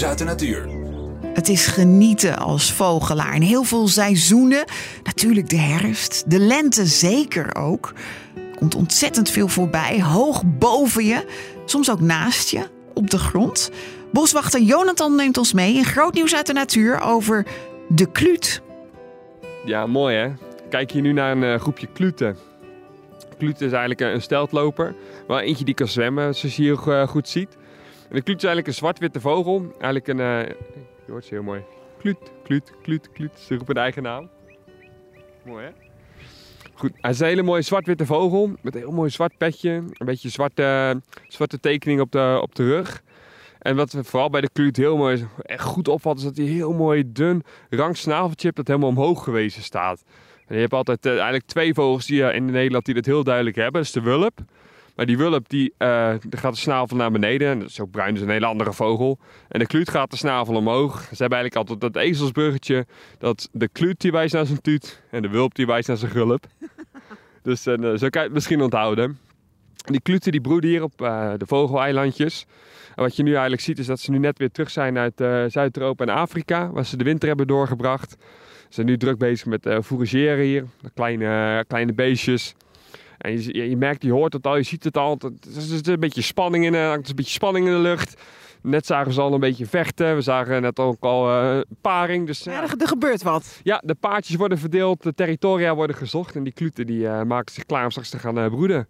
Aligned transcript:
nieuws 0.00 0.08
uit 0.08 0.18
de 0.18 0.24
natuur. 0.24 0.68
Het 1.34 1.48
is 1.48 1.66
genieten 1.66 2.38
als 2.38 2.72
vogelaar 2.72 3.34
in 3.34 3.42
heel 3.42 3.62
veel 3.62 3.88
seizoenen. 3.88 4.64
Natuurlijk 5.02 5.48
de 5.48 5.56
herfst, 5.56 6.30
de 6.30 6.38
lente 6.38 6.86
zeker 6.86 7.54
ook. 7.54 7.92
Er 8.34 8.58
komt 8.58 8.74
ontzettend 8.74 9.30
veel 9.30 9.48
voorbij, 9.48 10.02
hoog 10.02 10.42
boven 10.44 11.04
je, 11.04 11.24
soms 11.64 11.90
ook 11.90 12.00
naast 12.00 12.48
je, 12.48 12.68
op 12.94 13.10
de 13.10 13.18
grond. 13.18 13.70
Boswachter 14.12 14.60
Jonathan 14.60 15.14
neemt 15.14 15.38
ons 15.38 15.52
mee 15.52 15.74
in 15.74 15.84
groot 15.84 16.14
nieuws 16.14 16.34
uit 16.34 16.46
de 16.46 16.52
natuur 16.52 17.00
over 17.00 17.46
de 17.88 18.10
kluut. 18.10 18.62
Ja, 19.64 19.86
mooi 19.86 20.16
hè. 20.16 20.28
Kijk 20.68 20.90
hier 20.90 21.02
nu 21.02 21.12
naar 21.12 21.36
een 21.36 21.44
eh, 21.44 21.60
groepje 21.60 21.86
kluten. 21.92 22.36
Kluten 23.38 23.66
is 23.66 23.72
eigenlijk 23.72 24.00
een, 24.00 24.14
een 24.14 24.22
steltloper. 24.22 24.94
Wel 25.26 25.40
eentje 25.40 25.64
die 25.64 25.74
kan 25.74 25.88
zwemmen, 25.88 26.34
zoals 26.34 26.56
je 26.56 26.62
hier 26.62 26.88
eh, 26.88 27.08
goed 27.08 27.28
ziet. 27.28 27.56
En 28.10 28.16
de 28.16 28.22
kluut 28.22 28.36
is 28.36 28.44
eigenlijk 28.44 28.66
een 28.66 28.74
zwart-witte 28.74 29.20
vogel. 29.20 29.72
Eigenlijk 29.72 30.08
een... 30.08 30.20
eh, 30.20 30.48
je 31.06 31.12
hoort 31.12 31.24
ze 31.24 31.34
heel 31.34 31.42
mooi. 31.42 31.62
Kluut, 31.98 32.32
kluut, 32.44 32.72
kluut, 32.82 33.12
kluut. 33.12 33.38
Ze 33.38 33.54
roepen 33.54 33.76
een 33.76 33.82
eigen 33.82 34.02
naam. 34.02 34.28
Mooi 35.44 35.64
hè? 35.64 35.70
Goed, 36.74 36.92
hij 37.00 37.10
is 37.10 37.20
een 37.20 37.26
hele 37.26 37.42
mooie 37.42 37.62
zwart-witte 37.62 38.06
vogel. 38.06 38.50
Met 38.60 38.74
een 38.74 38.80
heel 38.80 38.92
mooi 38.92 39.10
zwart 39.10 39.36
petje. 39.36 39.70
Een 39.70 40.06
beetje 40.06 40.28
zwarte, 40.28 41.00
zwarte 41.28 41.60
tekening 41.60 42.00
op 42.00 42.12
de, 42.12 42.38
op 42.42 42.54
de 42.54 42.64
rug. 42.64 43.02
En 43.58 43.76
wat 43.76 43.96
vooral 44.02 44.30
bij 44.30 44.40
de 44.40 44.50
kluut 44.52 44.76
heel 44.76 44.96
mooi 44.96 45.26
echt 45.42 45.62
goed 45.62 45.88
opvalt, 45.88 46.18
is 46.18 46.24
dat 46.24 46.36
hij 46.36 46.46
heel 46.46 46.72
mooi 46.72 47.12
dun 47.12 47.42
rank 47.70 47.96
snaveltje 47.96 48.44
heeft 48.44 48.56
dat 48.56 48.66
helemaal 48.66 48.88
omhoog 48.88 49.24
gewezen 49.24 49.62
staat. 49.62 50.04
Je 50.48 50.56
hebt 50.56 50.72
altijd 50.72 51.06
eh, 51.06 51.12
eigenlijk 51.12 51.46
twee 51.46 51.74
vogels 51.74 52.06
die, 52.06 52.24
eh, 52.24 52.34
in 52.34 52.44
Nederland 52.44 52.84
die 52.84 52.94
dat 52.94 53.06
heel 53.06 53.24
duidelijk 53.24 53.56
hebben. 53.56 53.72
Dat 53.72 53.82
is 53.82 53.92
de 53.92 54.00
wulp. 54.00 54.38
Maar 55.00 55.08
die 55.08 55.18
wulp 55.18 55.48
die, 55.48 55.72
eh, 55.76 55.88
daar 55.88 56.20
gaat 56.30 56.54
de 56.54 56.60
snavel 56.60 56.96
naar 56.96 57.10
beneden. 57.10 57.48
En 57.48 57.58
dat 57.58 57.68
is 57.68 57.80
ook 57.80 57.90
bruin, 57.90 58.14
dus 58.14 58.22
een 58.22 58.30
hele 58.30 58.46
andere 58.46 58.72
vogel. 58.72 59.18
En 59.48 59.58
de 59.58 59.66
kluut 59.66 59.90
gaat 59.90 60.10
de 60.10 60.16
snavel 60.16 60.54
omhoog. 60.54 61.00
Ze 61.00 61.16
hebben 61.16 61.38
eigenlijk 61.38 61.54
altijd 61.54 61.80
dat 61.80 62.02
ezelsbruggetje. 62.02 62.86
Dat 63.18 63.48
de 63.52 63.68
kluut 63.68 64.00
die 64.00 64.12
wijst 64.12 64.34
naar 64.34 64.46
zijn 64.46 64.60
tuut. 64.60 65.02
En 65.10 65.22
de 65.22 65.28
wulp 65.28 65.54
die 65.54 65.66
wijst 65.66 65.88
naar 65.88 65.96
zijn 65.96 66.10
gulp. 66.10 66.46
dus 67.42 67.66
eh, 67.66 67.74
zo 67.74 68.08
kan 68.08 68.10
je 68.10 68.18
het 68.18 68.32
misschien 68.32 68.62
onthouden. 68.62 69.18
Die 69.84 70.00
kluten 70.00 70.32
die 70.32 70.40
broeden 70.40 70.70
hier 70.70 70.82
op 70.82 71.02
eh, 71.02 71.32
de 71.36 71.46
vogeleilandjes. 71.46 72.46
En 72.94 73.02
wat 73.02 73.16
je 73.16 73.22
nu 73.22 73.30
eigenlijk 73.30 73.62
ziet 73.62 73.78
is 73.78 73.86
dat 73.86 74.00
ze 74.00 74.10
nu 74.10 74.18
net 74.18 74.38
weer 74.38 74.50
terug 74.50 74.70
zijn 74.70 74.98
uit 74.98 75.52
Zuid-Europa 75.52 76.04
en 76.04 76.14
Afrika. 76.14 76.70
Waar 76.70 76.86
ze 76.86 76.96
de 76.96 77.04
winter 77.04 77.28
hebben 77.28 77.46
doorgebracht. 77.46 78.10
Ze 78.10 78.66
zijn 78.68 78.86
nu 78.86 78.96
druk 78.96 79.18
bezig 79.18 79.46
met 79.46 79.66
eh 79.66 79.78
fourageren 79.82 80.44
hier. 80.44 80.64
Kleine, 80.94 81.64
kleine 81.68 81.92
beestjes. 81.92 82.54
En 83.20 83.32
je, 83.32 83.54
je, 83.54 83.68
je 83.70 83.76
merkt, 83.76 84.02
je 84.02 84.12
hoort 84.12 84.32
het 84.32 84.46
al, 84.46 84.56
je 84.56 84.62
ziet 84.62 84.84
het 84.84 84.96
al. 84.96 85.18
Het 85.18 85.56
is 85.56 85.86
een 85.86 86.00
beetje 86.00 86.22
spanning 86.22 86.64
in, 86.64 86.74
er 86.74 87.00
is 87.00 87.08
een 87.08 87.16
beetje 87.16 87.32
spanning 87.32 87.66
in 87.66 87.72
de 87.72 87.78
lucht. 87.78 88.22
Net 88.62 88.86
zagen 88.86 89.12
ze 89.12 89.20
al 89.20 89.34
een 89.34 89.40
beetje 89.40 89.66
vechten. 89.66 90.14
We 90.14 90.20
zagen 90.20 90.62
net 90.62 90.78
ook 90.78 91.02
al 91.04 91.30
eh, 91.30 91.60
paring. 91.80 92.26
Dus 92.26 92.44
Ja, 92.44 92.52
ja, 92.52 92.62
er, 92.62 92.74
er 92.78 92.88
gebeurt 92.88 93.22
wat. 93.22 93.60
ja, 93.62 93.82
de 93.84 93.94
paardjes 93.94 94.36
worden 94.36 94.58
verdeeld, 94.58 95.02
de 95.02 95.14
territoria 95.14 95.74
worden 95.74 95.96
gezocht. 95.96 96.36
En 96.36 96.44
die 96.44 96.52
kluten 96.52 96.86
die, 96.86 97.08
eh, 97.08 97.22
maken 97.22 97.54
zich 97.54 97.66
klaar 97.66 97.84
om 97.84 97.90
straks 97.90 98.10
te 98.10 98.18
gaan 98.18 98.38
eh, 98.38 98.46
broeden. 98.46 98.88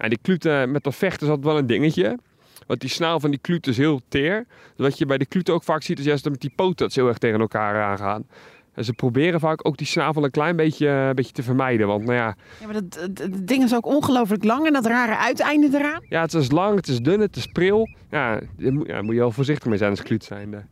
En 0.00 0.08
die 0.08 0.18
kluten 0.22 0.70
met 0.70 0.82
dat 0.82 0.94
vechten 0.94 1.22
is 1.26 1.28
altijd 1.28 1.46
wel 1.46 1.58
een 1.58 1.66
dingetje. 1.66 2.18
Want 2.66 2.80
die 2.80 2.90
snaal 2.90 3.20
van 3.20 3.30
die 3.30 3.40
kluten 3.40 3.72
is 3.72 3.78
heel 3.78 4.00
teer. 4.08 4.46
Dus 4.76 4.86
wat 4.88 4.98
je 4.98 5.06
bij 5.06 5.18
de 5.18 5.26
kluten 5.26 5.54
ook 5.54 5.62
vaak 5.62 5.82
ziet 5.82 5.98
is 5.98 6.04
juist 6.04 6.22
dat 6.22 6.32
met 6.32 6.40
die 6.40 6.52
poten 6.56 6.76
dat 6.76 6.92
ze 6.92 7.00
heel 7.00 7.08
erg 7.08 7.18
tegen 7.18 7.40
elkaar 7.40 7.82
aangaan. 7.82 8.26
En 8.74 8.84
ze 8.84 8.92
proberen 8.92 9.40
vaak 9.40 9.66
ook 9.66 9.76
die 9.76 9.86
snavel 9.86 10.24
een 10.24 10.30
klein 10.30 10.56
beetje, 10.56 10.88
een 10.88 11.14
beetje 11.14 11.32
te 11.32 11.42
vermijden. 11.42 11.86
Want 11.86 12.04
nou 12.04 12.14
ja, 12.16 12.36
Ja, 12.60 12.64
maar 12.66 12.74
dat, 12.74 13.08
dat, 13.10 13.46
ding 13.46 13.62
is 13.62 13.74
ook 13.74 13.86
ongelooflijk 13.86 14.44
lang 14.44 14.66
en 14.66 14.72
dat 14.72 14.86
rare 14.86 15.16
uiteinde 15.16 15.78
eraan. 15.78 16.02
ja, 16.08 16.20
het 16.20 16.34
is 16.34 16.50
lang, 16.50 16.76
het 16.76 16.88
is 16.88 16.98
dun, 17.00 17.20
het 17.20 17.36
is 17.36 17.46
pril. 17.46 17.88
Ja, 18.10 18.40
daar 18.56 18.72
moet, 18.72 18.86
ja, 18.86 19.02
moet 19.02 19.14
je 19.14 19.20
wel 19.20 19.30
voorzichtig 19.30 19.68
mee 19.68 19.78
zijn 19.78 19.90
als 19.90 20.02
kluut 20.02 20.24
zijn. 20.24 20.68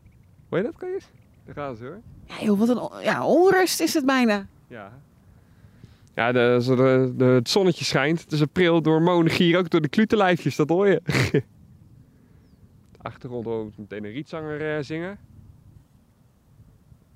Hoor 0.48 0.58
je 0.58 0.64
dat, 0.64 0.76
Kajus? 0.76 1.04
Daar 1.46 1.54
gaan 1.54 1.76
ze 1.76 1.84
hoor. 1.84 2.00
Ja, 2.24 2.44
joh, 2.44 2.58
wat 2.58 2.68
een 2.68 3.02
ja, 3.04 3.26
onrust 3.26 3.80
is 3.80 3.94
het 3.94 4.06
bijna. 4.06 4.46
Ja. 4.66 4.92
Ja, 6.14 6.32
de, 6.32 6.52
als 6.54 6.66
er 6.68 6.76
de, 6.76 7.12
de- 7.16 7.24
het 7.24 7.48
zonnetje 7.48 7.84
schijnt. 7.84 8.20
Het 8.20 8.32
is 8.32 8.42
april 8.42 8.82
door 8.82 9.02
monogier 9.02 9.58
ook 9.58 9.70
door 9.70 9.80
de 9.80 9.88
klutenlijfjes, 9.88 10.56
dat 10.56 10.68
hoor 10.68 10.88
je. 10.88 11.00
de 11.32 11.42
achtergrond 13.02 13.44
hoort 13.44 13.78
meteen 13.78 14.04
een 14.04 14.12
rietzanger 14.12 14.76
eh, 14.76 14.82
zingen. 14.82 15.18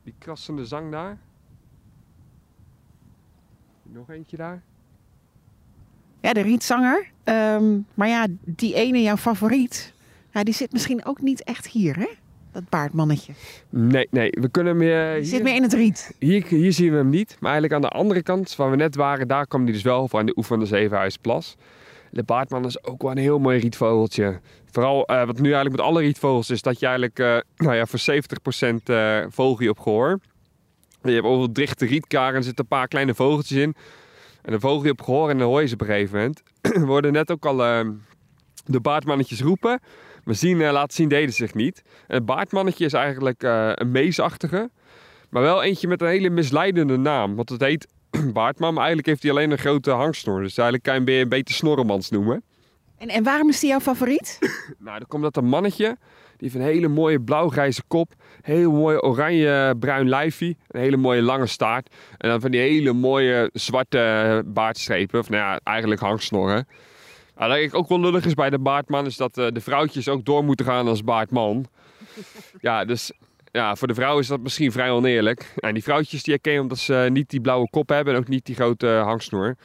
Die 0.06 0.14
krassende 0.18 0.66
zang 0.66 0.90
daar. 0.90 1.18
Nog 3.82 4.10
eentje 4.10 4.36
daar. 4.36 4.62
Ja, 6.20 6.32
de 6.32 6.40
rietzanger. 6.40 7.10
Ehm, 7.24 7.78
maar 7.94 8.08
ja, 8.08 8.26
die 8.44 8.74
ene, 8.74 9.02
jouw 9.02 9.16
favoriet, 9.16 9.92
ja, 10.30 10.44
die 10.44 10.54
zit 10.54 10.72
misschien 10.72 11.04
ook 11.04 11.20
niet 11.20 11.44
echt 11.44 11.66
hier, 11.66 11.96
hè? 11.96 12.08
Dat 12.52 12.68
baardmannetje. 12.68 13.32
Nee, 13.68 14.08
nee, 14.10 14.30
we 14.30 14.48
kunnen 14.48 14.78
hem 14.78 14.88
eh, 14.88 15.14
hier, 15.14 15.24
zit 15.24 15.42
meer 15.42 15.54
in 15.54 15.62
het 15.62 15.72
riet. 15.72 16.14
hier, 16.18 16.46
hier 16.46 16.72
zien 16.72 16.90
we 16.90 16.96
hem 16.96 17.10
niet. 17.10 17.36
Maar 17.40 17.50
eigenlijk 17.52 17.72
aan 17.84 17.90
de 17.90 17.96
andere 17.96 18.22
kant, 18.22 18.56
waar 18.56 18.70
we 18.70 18.76
net 18.76 18.94
waren, 18.94 19.28
daar 19.28 19.46
kwam 19.46 19.62
hij 19.62 19.72
dus 19.72 19.82
wel 19.82 20.08
aan 20.12 20.26
de 20.26 20.36
oever 20.36 20.56
van 20.56 20.60
de 20.60 20.66
Zevenhuisplas. 20.66 21.56
De 22.16 22.22
baardman 22.22 22.64
is 22.64 22.84
ook 22.84 23.02
wel 23.02 23.10
een 23.10 23.18
heel 23.18 23.38
mooi 23.38 23.58
rietvogeltje. 23.58 24.40
Vooral 24.70 25.06
eh, 25.06 25.26
wat 25.26 25.38
nu 25.38 25.44
eigenlijk 25.44 25.76
met 25.76 25.84
alle 25.84 26.00
rietvogels 26.00 26.50
is, 26.50 26.62
dat 26.62 26.80
je 26.80 26.86
eigenlijk 26.86 27.18
eh, 27.18 27.38
nou 27.56 27.76
ja, 27.76 27.86
voor 27.86 28.00
70% 28.70 28.82
eh 28.84 29.24
vogel 29.28 29.62
je 29.62 29.70
op 29.70 29.78
gehoor. 29.78 30.18
Je 31.02 31.10
hebt 31.10 31.24
overal 31.24 31.52
dichte 31.52 31.86
rietkaren 31.86 32.34
en 32.34 32.42
zitten 32.42 32.64
een 32.64 32.76
paar 32.76 32.88
kleine 32.88 33.14
vogeltjes 33.14 33.58
in. 33.58 33.74
En 34.42 34.50
dan 34.50 34.60
vogel 34.60 34.84
je 34.84 34.90
op 34.90 35.02
gehoor 35.02 35.30
en 35.30 35.38
dan 35.38 35.48
hoor 35.48 35.60
je 35.60 35.66
ze 35.66 35.74
op 35.74 35.80
een 35.80 35.86
gegeven 35.86 36.16
moment. 36.16 36.42
We 36.60 36.86
worden 36.94 37.12
net 37.12 37.30
ook 37.30 37.46
al 37.46 37.64
eh, 37.64 37.88
de 38.64 38.80
baardmannetjes 38.80 39.40
roepen. 39.40 39.80
Maar 40.24 40.34
zien, 40.34 40.60
eh, 40.60 40.72
laten 40.72 40.94
zien 40.94 41.08
deden 41.08 41.34
zich 41.34 41.54
niet. 41.54 41.82
En 42.06 42.14
het 42.14 42.26
baardmannetje 42.26 42.84
is 42.84 42.92
eigenlijk 42.92 43.42
een 43.42 43.90
meesachtige. 43.90 44.70
Maar 45.30 45.42
wel 45.42 45.62
eentje 45.62 45.88
met 45.88 46.00
een 46.00 46.08
hele 46.08 46.30
misleidende 46.30 46.96
naam. 46.96 47.34
Want 47.34 47.48
het 47.48 47.60
heet 47.60 47.86
baardman, 48.32 48.70
maar 48.70 48.84
eigenlijk 48.84 49.06
heeft 49.06 49.22
hij 49.22 49.30
alleen 49.30 49.50
een 49.50 49.58
grote 49.58 49.90
hangsnor. 49.90 50.42
Dus 50.42 50.56
eigenlijk 50.56 50.82
kan 50.82 50.92
je 50.92 50.98
hem 50.98 51.08
weer 51.08 51.20
een 51.20 51.28
beetje 51.28 51.54
snorremans 51.54 52.10
noemen. 52.10 52.42
En, 52.98 53.08
en 53.08 53.22
waarom 53.22 53.48
is 53.48 53.60
die 53.60 53.68
jouw 53.68 53.80
favoriet? 53.80 54.38
Nou, 54.78 54.98
dan 54.98 55.08
komt 55.08 55.22
dat 55.22 55.36
een 55.36 55.48
mannetje. 55.48 55.96
Die 56.36 56.50
heeft 56.50 56.54
een 56.54 56.70
hele 56.72 56.88
mooie 56.88 57.20
blauwgrijze 57.20 57.82
kop. 57.88 58.12
Heel 58.40 58.72
mooi 58.72 58.96
oranje-bruin 58.96 60.08
lijfie. 60.08 60.56
Een 60.68 60.80
hele 60.80 60.96
mooie 60.96 61.22
lange 61.22 61.46
staart. 61.46 61.94
En 62.18 62.28
dan 62.28 62.40
van 62.40 62.50
die 62.50 62.60
hele 62.60 62.92
mooie 62.92 63.50
zwarte 63.52 64.42
baardstrepen. 64.46 65.18
Of 65.20 65.28
nou 65.28 65.42
ja, 65.42 65.60
eigenlijk 65.62 66.00
hangsnorren. 66.00 66.68
Nou, 67.36 67.50
wat 67.50 67.58
ik 67.58 67.74
ook 67.74 67.88
wel 67.88 68.00
lullig 68.00 68.24
is 68.24 68.34
bij 68.34 68.50
de 68.50 68.58
baardman... 68.58 69.06
is 69.06 69.16
dat 69.16 69.38
eh, 69.38 69.46
de 69.52 69.60
vrouwtjes 69.60 70.08
ook 70.08 70.24
door 70.24 70.44
moeten 70.44 70.66
gaan 70.66 70.88
als 70.88 71.04
baardman. 71.04 71.66
Ja, 72.60 72.84
dus 72.84 73.12
ja, 73.56 73.76
voor 73.76 73.88
de 73.88 73.94
vrouw 73.94 74.18
is 74.18 74.26
dat 74.26 74.40
misschien 74.40 74.72
vrij 74.72 74.90
oneerlijk. 74.90 75.52
En 75.56 75.74
die 75.74 75.82
vrouwtjes 75.82 76.22
die 76.22 76.32
herken 76.32 76.52
je 76.52 76.60
omdat 76.60 76.78
ze 76.78 77.08
niet 77.12 77.30
die 77.30 77.40
blauwe 77.40 77.70
kop 77.70 77.88
hebben... 77.88 78.14
en 78.14 78.20
ook 78.20 78.28
niet 78.28 78.46
die 78.46 78.54
grote 78.54 78.86
hangsnor. 78.86 79.56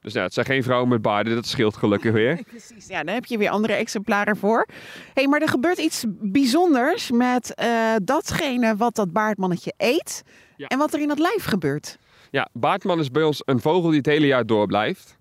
Dus 0.00 0.12
ja, 0.12 0.22
het 0.22 0.34
zijn 0.34 0.46
geen 0.46 0.62
vrouwen 0.62 0.88
met 0.88 1.02
baarden. 1.02 1.34
Dat 1.34 1.46
scheelt 1.46 1.76
gelukkig 1.76 2.12
weer. 2.12 2.42
Precies, 2.48 2.86
ja, 2.86 3.02
daar 3.02 3.14
heb 3.14 3.24
je 3.24 3.38
weer 3.38 3.50
andere 3.50 3.72
exemplaren 3.72 4.36
voor. 4.36 4.66
hey, 5.14 5.28
maar 5.28 5.40
er 5.40 5.48
gebeurt 5.48 5.78
iets 5.78 6.04
bijzonders 6.08 7.10
met 7.10 7.54
eh, 7.54 7.94
datgene 8.02 8.76
wat 8.76 8.94
dat 8.94 9.12
baardmannetje 9.12 9.72
eet. 9.76 10.22
Ja. 10.56 10.66
En 10.66 10.78
wat 10.78 10.94
er 10.94 11.00
in 11.00 11.08
dat 11.08 11.18
lijf 11.18 11.44
gebeurt. 11.44 11.98
Ja, 12.30 12.48
baardman 12.52 12.98
is 12.98 13.10
bij 13.10 13.22
ons 13.22 13.42
een 13.44 13.60
vogel 13.60 13.88
die 13.88 13.98
het 13.98 14.06
hele 14.06 14.26
jaar 14.26 14.46
door 14.46 14.66
blijft. 14.66 15.16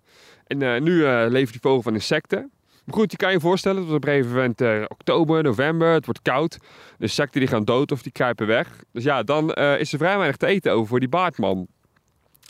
En 0.47 0.61
eh, 0.61 0.81
nu 0.81 1.05
eh 1.05 1.25
levert 1.29 1.51
die 1.51 1.61
vogel 1.61 1.81
van 1.81 1.93
insecten. 1.93 2.51
Goed, 2.91 3.11
je 3.11 3.17
kan 3.17 3.31
je 3.31 3.39
voorstellen 3.39 3.85
dat 3.85 3.95
op 3.95 4.05
een 4.05 4.09
gegeven 4.09 4.35
moment 4.35 4.61
eh, 4.61 4.83
oktober, 4.87 5.43
november, 5.43 5.93
het 5.93 6.05
wordt 6.05 6.21
koud. 6.21 6.51
De 6.51 6.57
insecten 6.97 7.39
die 7.39 7.49
gaan 7.49 7.63
dood 7.63 7.91
of 7.91 8.01
die 8.01 8.11
kruipen 8.11 8.47
weg. 8.47 8.83
Dus 8.91 9.03
ja, 9.03 9.23
dan 9.23 9.53
eh, 9.53 9.79
is 9.79 9.91
er 9.91 9.97
vrij 9.97 10.15
weinig 10.15 10.37
te 10.37 10.45
eten 10.45 10.71
over 10.71 10.87
voor 10.87 10.99
die 10.99 11.09
baardman. 11.09 11.67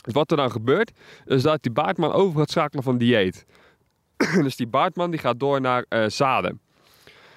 Dus 0.00 0.12
wat 0.12 0.30
er 0.30 0.36
dan 0.36 0.50
gebeurt, 0.50 0.92
is 1.24 1.42
dat 1.42 1.62
die 1.62 1.72
baardman 1.72 2.12
over 2.12 2.38
gaat 2.38 2.50
schakelen 2.50 2.84
van 2.84 2.98
dieet. 2.98 3.44
dus 4.42 4.56
die 4.56 4.66
baardman 4.66 5.10
die 5.10 5.20
gaat 5.20 5.40
door 5.40 5.60
naar 5.60 5.84
eh, 5.88 6.04
zaden. 6.06 6.60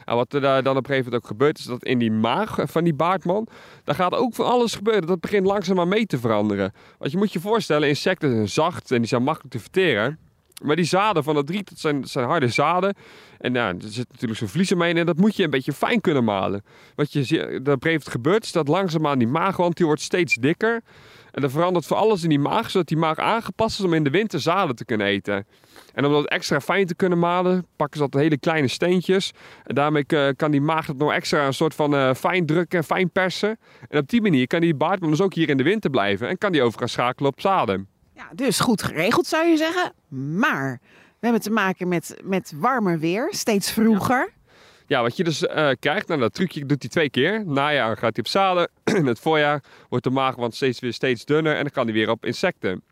En 0.05 0.15
wat 0.15 0.33
er 0.33 0.41
dan 0.41 0.57
op 0.59 0.65
een 0.65 0.85
gegeven 0.85 1.03
moment 1.03 1.23
ook 1.23 1.27
gebeurt, 1.27 1.59
is 1.59 1.65
dat 1.65 1.83
in 1.83 1.97
die 1.97 2.11
maag 2.11 2.57
van 2.63 2.83
die 2.83 2.93
baardman, 2.93 3.47
daar 3.83 3.95
gaat 3.95 4.13
ook 4.13 4.33
van 4.33 4.45
alles 4.45 4.75
gebeuren. 4.75 5.07
Dat 5.07 5.19
begint 5.19 5.45
langzaamaan 5.45 5.87
mee 5.87 6.05
te 6.05 6.17
veranderen. 6.17 6.73
Want 6.97 7.11
je 7.11 7.17
moet 7.17 7.33
je 7.33 7.39
voorstellen, 7.39 7.87
insecten 7.87 8.31
zijn 8.31 8.49
zacht 8.49 8.91
en 8.91 8.97
die 8.97 9.07
zijn 9.07 9.23
makkelijk 9.23 9.53
te 9.53 9.59
verteren. 9.59 10.19
Maar 10.63 10.75
die 10.75 10.85
zaden 10.85 11.23
van 11.23 11.35
dat 11.35 11.49
riet, 11.49 11.69
dat 11.69 11.79
zijn, 11.79 12.01
dat 12.01 12.09
zijn 12.09 12.25
harde 12.25 12.47
zaden. 12.47 12.95
En 13.37 13.53
ja, 13.53 13.67
er 13.67 13.75
zit 13.79 14.07
natuurlijk 14.11 14.39
zo'n 14.39 14.47
vlies 14.47 14.71
omheen 14.71 14.97
en 14.97 15.05
dat 15.05 15.17
moet 15.17 15.35
je 15.35 15.43
een 15.43 15.49
beetje 15.49 15.73
fijn 15.73 16.01
kunnen 16.01 16.23
malen. 16.23 16.63
Wat 16.95 17.13
je 17.13 17.59
dat 17.63 17.83
moment 17.83 18.09
gebeurt, 18.09 18.43
is 18.43 18.51
dat 18.51 18.67
langzaamaan 18.67 19.19
die 19.19 19.27
maagwand 19.27 19.77
die 19.77 19.85
wordt 19.85 20.01
steeds 20.01 20.35
dikker. 20.35 20.81
En 21.31 21.41
dan 21.41 21.49
verandert 21.49 21.85
voor 21.85 21.97
alles 21.97 22.23
in 22.23 22.29
die 22.29 22.39
maag, 22.39 22.69
zodat 22.69 22.87
die 22.87 22.97
maag 22.97 23.17
aangepast 23.17 23.79
is 23.79 23.85
om 23.85 23.93
in 23.93 24.03
de 24.03 24.09
winter 24.09 24.39
zaden 24.39 24.75
te 24.75 24.85
kunnen 24.85 25.07
eten. 25.07 25.45
En 25.93 26.05
om 26.05 26.11
dat 26.11 26.25
extra 26.25 26.61
fijn 26.61 26.85
te 26.85 26.95
kunnen 26.95 27.19
malen, 27.19 27.65
pakken 27.75 27.97
ze 27.97 28.03
altijd 28.03 28.23
hele 28.23 28.37
kleine 28.37 28.67
steentjes. 28.67 29.31
En 29.63 29.75
daarmee 29.75 30.05
eh, 30.07 30.27
kan 30.35 30.51
die 30.51 30.61
maag 30.61 30.87
het 30.87 30.97
nog 30.97 31.11
extra 31.11 31.45
een 31.45 31.53
soort 31.53 31.75
van 31.75 31.95
eh, 31.95 32.13
fijn 32.13 32.45
drukken, 32.45 32.83
fijn 32.83 33.11
persen. 33.11 33.57
En 33.89 33.99
op 33.99 34.09
die 34.09 34.21
manier 34.21 34.47
kan 34.47 34.61
die 34.61 34.75
baardman 34.75 35.09
dus 35.09 35.21
ook 35.21 35.33
hier 35.33 35.49
in 35.49 35.57
de 35.57 35.63
winter 35.63 35.89
blijven. 35.89 36.27
En 36.27 36.37
kan 36.37 36.51
die 36.51 36.61
over 36.61 36.79
gaan 36.79 36.89
schakelen 36.89 37.31
op 37.31 37.41
zaden. 37.41 37.94
Ja, 38.15 38.29
dus 38.33 38.59
goed 38.59 38.83
geregeld 38.83 39.27
zou 39.27 39.47
je 39.47 39.57
zeggen. 39.57 39.93
Maar 40.37 40.79
we 41.19 41.19
hebben 41.19 41.41
te 41.41 41.51
maken 41.51 41.87
met, 41.87 42.15
met 42.23 42.53
warmer 42.55 42.99
weer, 42.99 43.27
steeds 43.31 43.71
vroeger. 43.71 44.33
Ja, 44.87 45.01
wat 45.01 45.17
je 45.17 45.23
dus 45.23 45.45
eh, 45.45 45.69
krijgt, 45.79 46.07
nou 46.07 46.19
dat 46.19 46.33
trucje 46.33 46.65
doet 46.65 46.81
hij 46.81 46.89
twee 46.89 47.09
keer. 47.09 47.45
Najaar 47.45 47.97
gaat 47.97 48.15
hij 48.15 48.23
op 48.23 48.27
zaden. 48.27 48.69
In 48.99 49.05
het 49.05 49.19
voorjaar 49.19 49.63
wordt 49.89 50.03
de 50.03 50.09
maagwand 50.09 50.55
steeds 50.55 50.79
weer 50.79 50.93
steeds 50.93 51.25
dunner 51.25 51.55
en 51.55 51.61
dan 51.61 51.71
kan 51.71 51.83
hij 51.83 51.93
weer 51.93 52.09
op 52.09 52.25
insecten. 52.25 52.83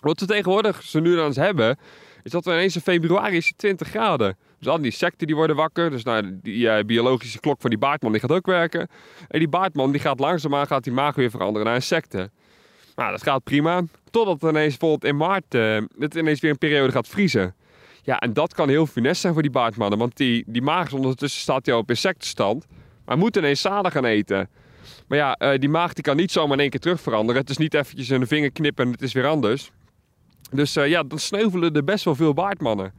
Wat 0.00 0.20
we 0.20 0.26
tegenwoordig 0.26 0.82
zo 0.82 1.00
nu 1.00 1.16
dan 1.16 1.26
eens 1.26 1.36
hebben, 1.36 1.78
is 2.22 2.30
dat 2.30 2.44
we 2.44 2.50
ineens 2.50 2.74
in 2.74 2.80
februari 2.80 3.36
is 3.36 3.48
het 3.48 3.58
20 3.58 3.88
graden. 3.88 4.36
Dus 4.58 4.68
al 4.68 4.76
die 4.76 4.86
insecten 4.86 5.26
die 5.26 5.36
worden 5.36 5.56
wakker. 5.56 5.90
Dus 5.90 6.02
nou, 6.02 6.38
die 6.42 6.68
eh, 6.68 6.84
biologische 6.84 7.40
klok 7.40 7.60
van 7.60 7.70
die 7.70 7.78
baardman 7.78 8.12
die 8.12 8.20
gaat 8.20 8.32
ook 8.32 8.46
werken. 8.46 8.88
En 9.28 9.38
die 9.38 9.48
baardman 9.48 9.92
die 9.92 10.00
gaat 10.00 10.20
langzaamaan 10.20 10.66
gaat 10.66 10.84
die 10.84 10.92
maag 10.92 11.14
weer 11.14 11.30
veranderen 11.30 11.66
naar 11.66 11.76
insecten. 11.76 12.32
Nou, 12.96 13.10
dat 13.10 13.22
gaat 13.22 13.44
prima. 13.44 13.82
Totdat 14.10 14.40
het 14.40 14.50
ineens 14.50 14.76
bijvoorbeeld 14.76 15.12
in 15.12 15.16
maart 15.16 15.54
eh, 15.54 15.78
het 15.98 16.14
ineens 16.14 16.40
weer 16.40 16.50
een 16.50 16.58
periode 16.58 16.92
gaat 16.92 17.08
vriezen. 17.08 17.54
Ja, 18.02 18.18
en 18.18 18.32
dat 18.32 18.54
kan 18.54 18.68
heel 18.68 18.86
funest 18.86 19.20
zijn 19.20 19.32
voor 19.32 19.42
die 19.42 19.50
baardmannen. 19.50 19.98
Want 19.98 20.16
die, 20.16 20.44
die 20.46 20.62
maag 20.62 20.92
ondertussen 20.92 21.40
staat 21.40 21.66
hij 21.66 21.74
op 21.74 21.88
insectenstand. 21.90 22.66
Maar 23.04 23.18
moet 23.18 23.36
ineens 23.36 23.60
zaden 23.60 23.92
gaan 23.92 24.04
eten. 24.04 24.48
Maar 25.08 25.18
ja, 25.18 25.34
eh, 25.34 25.58
die 25.58 25.68
maag 25.68 25.92
die 25.92 26.04
kan 26.04 26.16
niet 26.16 26.32
zomaar 26.32 26.52
in 26.52 26.60
één 26.60 26.70
keer 26.70 26.80
terug 26.80 27.00
veranderen. 27.00 27.40
Het 27.40 27.50
is 27.50 27.56
niet 27.56 27.74
eventjes 27.74 28.08
een 28.08 28.26
vinger 28.26 28.52
knippen 28.52 28.84
en 28.84 28.92
het 28.92 29.02
is 29.02 29.12
weer 29.12 29.26
anders. 29.26 29.70
Dus 30.50 30.76
uh, 30.76 30.88
ja, 30.88 31.02
dan 31.02 31.18
sneuvelen 31.18 31.74
er 31.74 31.84
best 31.84 32.04
wel 32.04 32.14
veel 32.14 32.34
baardmannen. 32.34 32.92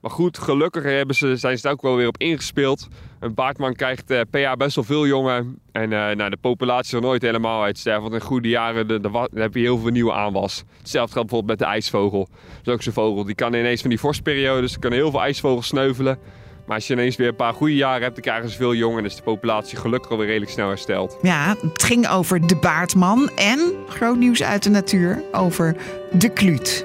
Maar 0.00 0.10
goed, 0.10 0.38
gelukkig 0.38 0.82
hebben 0.82 1.16
ze, 1.16 1.36
zijn 1.36 1.58
ze 1.58 1.66
er 1.66 1.72
ook 1.72 1.82
wel 1.82 1.96
weer 1.96 2.08
op 2.08 2.18
ingespeeld. 2.18 2.88
Een 3.20 3.34
baardman 3.34 3.74
krijgt 3.74 4.10
uh, 4.10 4.20
per 4.30 4.40
jaar 4.40 4.56
best 4.56 4.74
wel 4.74 4.84
veel 4.84 5.06
jongen. 5.06 5.58
En 5.72 5.82
uh, 5.82 6.10
nou, 6.10 6.30
de 6.30 6.36
populatie 6.36 6.90
zal 6.90 7.00
nooit 7.00 7.22
helemaal 7.22 7.62
uitsterven. 7.62 8.02
Want 8.02 8.14
in 8.14 8.20
goede 8.20 8.48
jaren 8.48 9.02
heb 9.34 9.54
je 9.54 9.60
heel 9.60 9.78
veel 9.78 9.90
nieuwe 9.90 10.12
aanwas. 10.12 10.64
Hetzelfde 10.78 11.12
geldt 11.12 11.28
bijvoorbeeld 11.28 11.58
met 11.58 11.68
de 11.68 11.74
ijsvogel. 11.74 12.28
Dat 12.30 12.66
is 12.66 12.72
ook 12.72 12.82
zo'n 12.82 12.92
vogel. 12.92 13.24
Die 13.24 13.34
kan 13.34 13.54
ineens 13.54 13.80
van 13.80 13.90
die 13.90 14.00
vorstperiodes, 14.00 14.76
er 14.80 14.92
heel 14.92 15.10
veel 15.10 15.22
ijsvogels 15.22 15.66
sneuvelen. 15.66 16.18
Maar 16.66 16.76
als 16.76 16.86
je 16.86 16.92
ineens 16.94 17.16
weer 17.16 17.28
een 17.28 17.36
paar 17.36 17.54
goede 17.54 17.74
jaren 17.74 18.02
hebt, 18.02 18.14
dan 18.14 18.24
krijgen 18.24 18.50
ze 18.50 18.56
veel 18.56 18.74
jongen. 18.74 18.98
En 18.98 19.04
is 19.04 19.16
de 19.16 19.22
populatie 19.22 19.78
gelukkig 19.78 20.10
alweer 20.10 20.26
redelijk 20.26 20.50
snel 20.50 20.68
hersteld. 20.68 21.18
Ja, 21.22 21.56
het 21.60 21.82
ging 21.82 22.08
over 22.08 22.46
de 22.46 22.56
baardman 22.56 23.30
en 23.36 23.72
groot 23.88 24.16
nieuws 24.16 24.42
uit 24.42 24.62
de 24.62 24.70
natuur 24.70 25.22
over 25.32 25.76
de 26.12 26.28
kluut. 26.28 26.84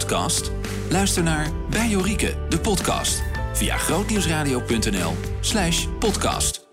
Podcast? 0.00 0.50
Luister 0.90 1.22
naar 1.22 1.50
Bij 1.70 1.88
de 2.48 2.60
podcast. 2.60 3.22
Via 3.52 3.76
grootnieuwsradio.nl 3.76 5.12
slash 5.40 5.86
podcast. 5.98 6.69